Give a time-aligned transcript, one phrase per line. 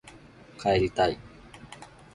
[0.57, 1.19] 帰りたい